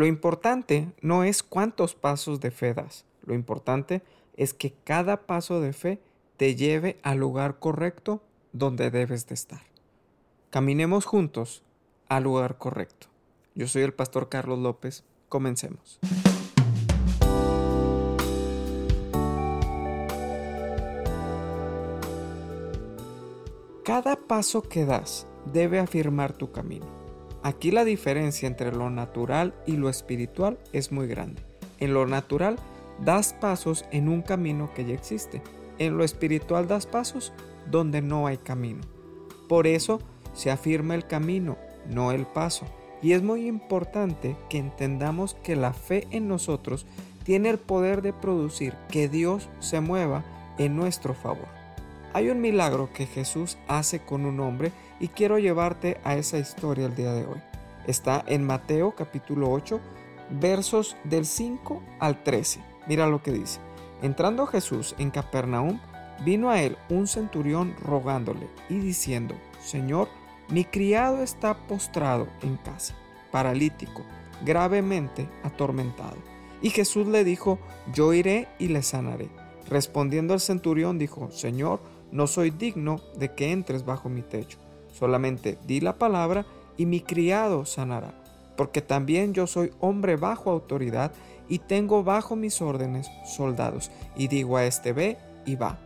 [0.00, 4.00] Lo importante no es cuántos pasos de fe das, lo importante
[4.34, 6.00] es que cada paso de fe
[6.38, 8.22] te lleve al lugar correcto
[8.54, 9.60] donde debes de estar.
[10.48, 11.62] Caminemos juntos
[12.08, 13.08] al lugar correcto.
[13.54, 15.04] Yo soy el pastor Carlos López.
[15.28, 15.98] Comencemos.
[23.84, 26.99] Cada paso que das debe afirmar tu camino.
[27.42, 31.42] Aquí la diferencia entre lo natural y lo espiritual es muy grande.
[31.78, 32.56] En lo natural
[33.02, 35.42] das pasos en un camino que ya existe.
[35.78, 37.32] En lo espiritual das pasos
[37.70, 38.82] donde no hay camino.
[39.48, 40.00] Por eso
[40.34, 41.56] se afirma el camino,
[41.88, 42.66] no el paso.
[43.02, 46.84] Y es muy importante que entendamos que la fe en nosotros
[47.24, 50.24] tiene el poder de producir que Dios se mueva
[50.58, 51.48] en nuestro favor.
[52.12, 56.86] Hay un milagro que Jesús hace con un hombre y quiero llevarte a esa historia
[56.86, 57.40] el día de hoy.
[57.86, 59.80] Está en Mateo capítulo 8,
[60.38, 62.60] versos del 5 al 13.
[62.86, 63.58] Mira lo que dice.
[64.02, 65.80] Entrando Jesús en Capernaum,
[66.24, 70.08] vino a él un centurión rogándole y diciendo, Señor,
[70.48, 72.94] mi criado está postrado en casa,
[73.30, 74.02] paralítico,
[74.44, 76.16] gravemente atormentado.
[76.62, 77.58] Y Jesús le dijo,
[77.94, 79.30] yo iré y le sanaré.
[79.68, 84.58] Respondiendo el centurión dijo, Señor, no soy digno de que entres bajo mi techo.
[84.92, 86.46] Solamente di la palabra
[86.76, 88.12] y mi criado sanará.
[88.56, 91.12] Porque también yo soy hombre bajo autoridad
[91.48, 93.90] y tengo bajo mis órdenes soldados.
[94.16, 95.78] Y digo a este ve y va.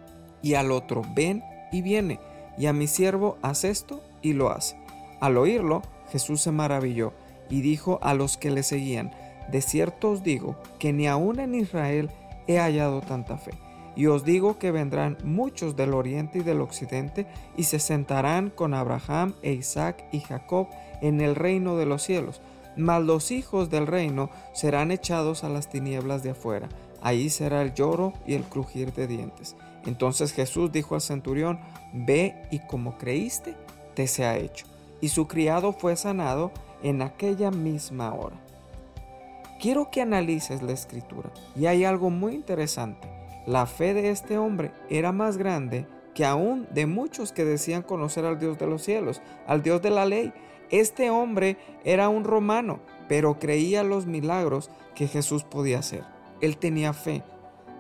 [0.43, 2.21] Y al otro ven y viene.
[2.59, 4.77] Y a mi siervo haz esto y lo hace.
[5.21, 7.13] Al oírlo, Jesús se maravilló
[7.51, 9.13] y dijo a los que le seguían,
[9.51, 12.11] De cierto os digo que ni aun en Israel
[12.47, 13.53] he hallado tanta fe.
[13.97, 18.75] Y os digo que vendrán muchos del oriente y del occidente y se sentarán con
[18.75, 20.69] Abraham e Isaac y Jacob
[21.01, 22.41] en el reino de los cielos.
[22.77, 26.69] Mas los hijos del reino serán echados a las tinieblas de afuera.
[27.03, 29.55] Ahí será el lloro y el crujir de dientes.
[29.87, 31.61] Entonces Jesús dijo al centurión,
[31.93, 33.55] Ve y como creíste,
[33.95, 34.67] te ha hecho.
[35.01, 36.51] Y su criado fue sanado
[36.83, 38.37] en aquella misma hora.
[39.61, 43.09] Quiero que analices la escritura y hay algo muy interesante.
[43.47, 48.25] La fe de este hombre era más grande que aún de muchos que decían conocer
[48.25, 50.33] al Dios de los cielos, al Dios de la ley.
[50.71, 56.05] Este hombre era un romano, pero creía los milagros que Jesús podía hacer.
[56.41, 57.23] Él tenía fe.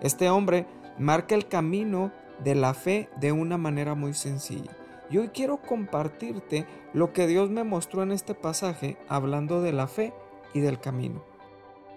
[0.02, 0.66] Este hombre
[0.98, 4.76] marca el camino de la fe de una manera muy sencilla.
[5.08, 9.86] Y hoy quiero compartirte lo que Dios me mostró en este pasaje hablando de la
[9.86, 10.12] fe
[10.52, 11.25] y del camino.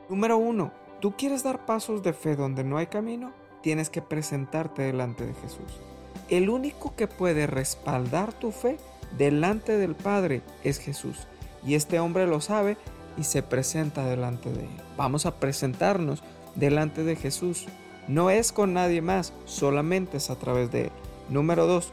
[0.09, 3.33] Número uno, ¿tú quieres dar pasos de fe donde no hay camino?
[3.67, 5.81] Tienes que presentarte delante de Jesús.
[6.29, 8.77] El único que puede respaldar tu fe
[9.17, 11.27] delante del Padre es Jesús.
[11.65, 12.77] Y este hombre lo sabe
[13.17, 14.81] y se presenta delante de él.
[14.95, 16.23] Vamos a presentarnos
[16.55, 17.65] delante de Jesús.
[18.07, 20.91] No es con nadie más, solamente es a través de él.
[21.27, 21.91] Número dos,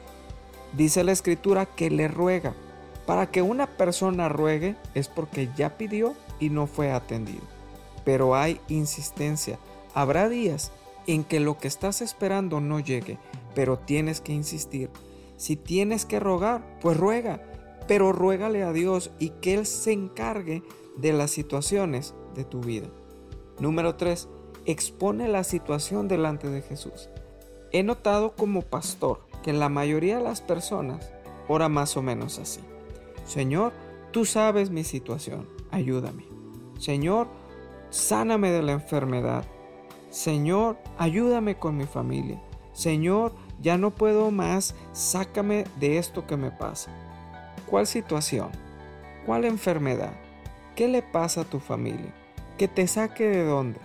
[0.76, 2.54] Dice la escritura que le ruega.
[3.04, 7.42] Para que una persona ruegue es porque ya pidió y no fue atendido.
[8.04, 9.58] Pero hay insistencia.
[9.92, 10.70] Habrá días
[11.06, 13.18] en que lo que estás esperando no llegue,
[13.54, 14.90] pero tienes que insistir.
[15.36, 17.42] Si tienes que rogar, pues ruega,
[17.86, 20.62] pero ruégale a Dios y que Él se encargue
[20.96, 22.88] de las situaciones de tu vida.
[23.58, 24.28] Número 3.
[24.66, 27.10] Expone la situación delante de Jesús.
[27.72, 31.12] He notado como pastor que la mayoría de las personas
[31.48, 32.60] ora más o menos así.
[33.26, 33.72] Señor,
[34.10, 36.24] tú sabes mi situación, ayúdame.
[36.78, 37.28] Señor,
[37.90, 39.44] sáname de la enfermedad.
[40.14, 42.40] Señor, ayúdame con mi familia.
[42.72, 46.92] Señor, ya no puedo más, sácame de esto que me pasa.
[47.66, 48.50] ¿Cuál situación?
[49.26, 50.12] ¿Cuál enfermedad?
[50.76, 52.14] ¿Qué le pasa a tu familia?
[52.58, 53.80] ¿Que te saque de dónde?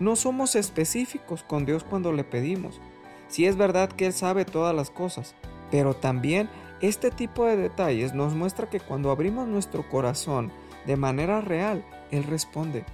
[0.00, 2.80] No somos específicos con Dios cuando le pedimos.
[3.28, 5.34] Si es verdad que Él sabe todas las cosas,
[5.70, 6.48] pero también
[6.80, 10.50] este tipo de detalles nos muestra que cuando abrimos nuestro corazón
[10.86, 12.86] de manera real, Él responde.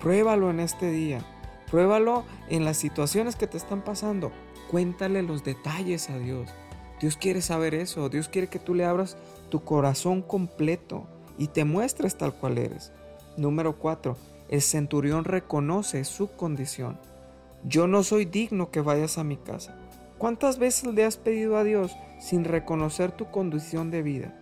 [0.00, 1.20] Pruébalo en este día,
[1.70, 4.32] pruébalo en las situaciones que te están pasando.
[4.70, 6.50] Cuéntale los detalles a Dios.
[7.00, 9.16] Dios quiere saber eso, Dios quiere que tú le abras
[9.50, 11.06] tu corazón completo
[11.38, 12.92] y te muestres tal cual eres.
[13.36, 14.16] Número 4.
[14.48, 16.98] El centurión reconoce su condición.
[17.64, 19.76] Yo no soy digno que vayas a mi casa.
[20.18, 24.34] ¿Cuántas veces le has pedido a Dios sin reconocer tu condición de vida?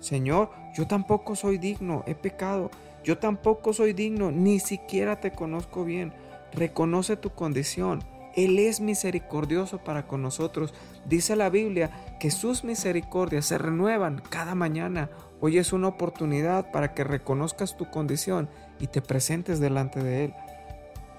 [0.00, 2.70] Señor, yo tampoco soy digno, he pecado.
[3.04, 6.12] Yo tampoco soy digno, ni siquiera te conozco bien.
[6.52, 8.02] Reconoce tu condición.
[8.34, 10.72] Él es misericordioso para con nosotros.
[11.06, 11.90] Dice la Biblia
[12.20, 15.10] que sus misericordias se renuevan cada mañana.
[15.40, 18.48] Hoy es una oportunidad para que reconozcas tu condición
[18.78, 20.34] y te presentes delante de Él.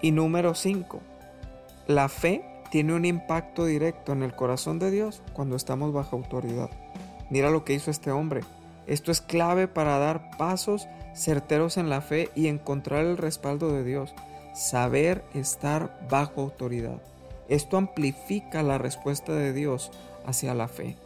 [0.02, 1.02] Y número 5.
[1.88, 6.70] La fe tiene un impacto directo en el corazón de Dios cuando estamos bajo autoridad.
[7.30, 8.42] Mira lo que hizo este hombre.
[8.88, 13.84] Esto es clave para dar pasos certeros en la fe y encontrar el respaldo de
[13.84, 14.14] Dios.
[14.54, 17.01] Saber estar bajo autoridad.
[17.48, 19.92] Esto amplifica la respuesta de Dios
[20.25, 20.98] hacia la fe.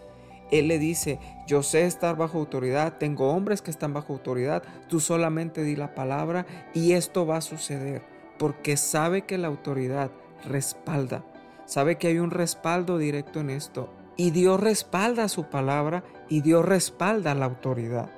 [0.51, 4.99] Él le dice, yo sé estar bajo autoridad, tengo hombres que están bajo autoridad, tú
[4.99, 8.03] solamente di la palabra y esto va a suceder,
[8.37, 10.11] porque sabe que la autoridad
[10.45, 11.25] respalda,
[11.65, 16.63] sabe que hay un respaldo directo en esto y Dios respalda su palabra y Dios
[16.65, 18.11] respalda la autoridad.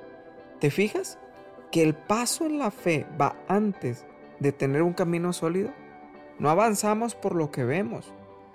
[0.60, 1.18] ¿Te fijas?
[1.70, 4.04] Que el paso en la fe va antes
[4.40, 5.70] de tener un camino sólido.
[6.38, 8.12] No avanzamos por lo que vemos,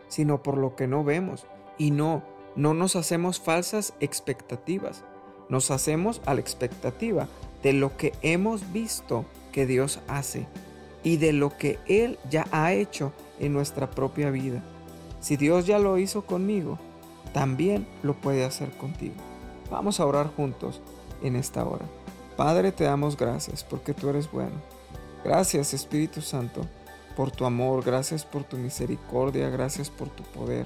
[0.08, 1.48] sino por lo que no vemos.
[1.78, 2.24] Y no,
[2.56, 5.04] no nos hacemos falsas expectativas.
[5.50, 7.28] Nos hacemos a la expectativa
[7.64, 10.48] de lo que hemos visto que Dios hace
[11.04, 14.64] y de lo que Él ya ha hecho en nuestra propia vida.
[15.20, 16.80] Si Dios ya lo hizo conmigo,
[17.34, 19.16] también lo puede hacer contigo.
[19.70, 20.82] Vamos a orar juntos
[21.24, 21.86] en esta hora.
[22.38, 24.56] Padre, te damos gracias porque tú eres bueno.
[25.24, 26.62] Gracias Espíritu Santo
[27.16, 30.66] por tu amor, gracias por tu misericordia, gracias por tu poder.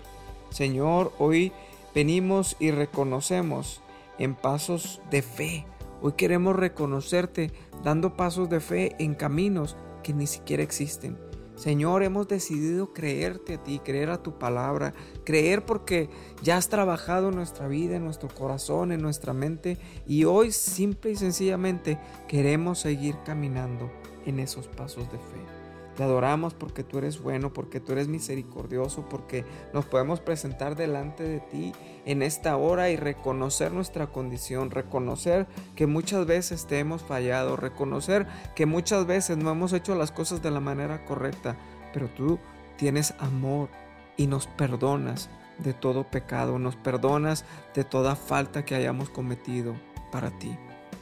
[0.49, 1.51] Señor, hoy
[1.93, 3.81] venimos y reconocemos
[4.17, 5.65] en pasos de fe.
[6.01, 7.51] Hoy queremos reconocerte
[7.83, 11.17] dando pasos de fe en caminos que ni siquiera existen.
[11.55, 14.93] Señor, hemos decidido creerte a ti, creer a tu palabra,
[15.23, 16.09] creer porque
[16.43, 21.11] ya has trabajado en nuestra vida, en nuestro corazón, en nuestra mente y hoy simple
[21.11, 21.97] y sencillamente
[22.27, 23.89] queremos seguir caminando
[24.25, 25.65] en esos pasos de fe.
[25.95, 31.23] Te adoramos porque tú eres bueno, porque tú eres misericordioso, porque nos podemos presentar delante
[31.23, 31.71] de ti
[32.05, 38.27] en esta hora y reconocer nuestra condición, reconocer que muchas veces te hemos fallado, reconocer
[38.55, 41.55] que muchas veces no hemos hecho las cosas de la manera correcta,
[41.93, 42.39] pero tú
[42.75, 43.69] tienes amor
[44.17, 45.29] y nos perdonas
[45.59, 49.75] de todo pecado, nos perdonas de toda falta que hayamos cometido
[50.11, 50.57] para ti.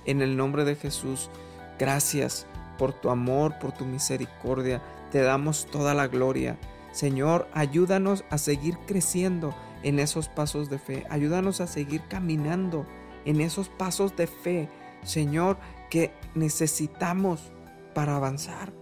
[0.05, 1.31] En el nombre de Jesús,
[1.79, 2.45] gracias
[2.77, 4.81] por tu amor, por tu misericordia.
[5.11, 6.57] Te damos toda la gloria.
[6.91, 11.05] Señor, ayúdanos a seguir creciendo en esos pasos de fe.
[11.09, 12.85] Ayúdanos a seguir caminando
[13.25, 14.69] en esos pasos de fe,
[15.03, 15.57] Señor,
[15.89, 17.51] que necesitamos
[17.93, 18.73] para avanzar.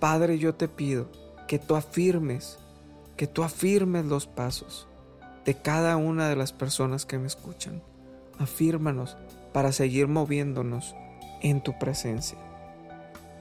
[0.00, 1.10] Padre, yo te pido
[1.48, 2.58] que tú afirmes,
[3.16, 4.88] que tú afirmes los pasos
[5.44, 7.82] de cada una de las personas que me escuchan.
[8.38, 9.16] Afírmanos
[9.52, 10.94] para seguir moviéndonos
[11.42, 12.38] en tu presencia.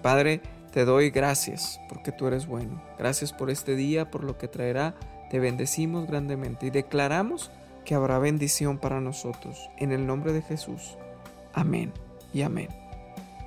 [0.02, 2.82] Padre, te doy gracias porque tú eres bueno.
[2.98, 4.96] Gracias por este día, por lo que traerá.
[5.30, 7.52] Te bendecimos grandemente y declaramos
[7.86, 9.70] que habrá bendición para nosotros.
[9.78, 10.98] En el nombre de Jesús.
[11.54, 11.92] Amén
[12.34, 12.70] y amén.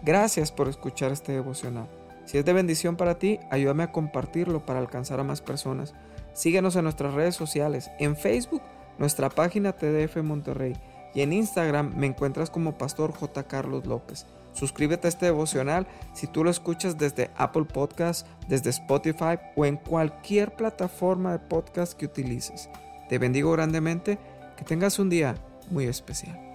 [0.02, 1.88] Gracias por escuchar este devocional.
[2.26, 5.94] Si es de bendición para ti, ayúdame a compartirlo para alcanzar a más personas.
[6.34, 7.90] Síguenos en nuestras redes sociales.
[7.98, 8.62] En Facebook,
[8.98, 10.74] nuestra página TDF Monterrey.
[11.14, 13.44] Y en Instagram me encuentras como Pastor J.
[13.44, 14.26] Carlos López.
[14.52, 19.76] Suscríbete a este devocional si tú lo escuchas desde Apple Podcast, desde Spotify o en
[19.76, 22.68] cualquier plataforma de podcast que utilices.
[23.08, 24.18] Te bendigo grandemente,
[24.56, 25.34] que tengas un día
[25.70, 26.53] muy especial.